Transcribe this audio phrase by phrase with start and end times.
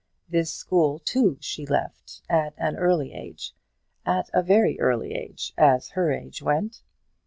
[0.27, 3.53] This school, too, she left at an early age
[4.03, 6.81] at a very early age, as her age went.